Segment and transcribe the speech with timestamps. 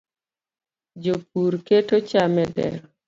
[1.03, 2.85] jopur keto cham e dero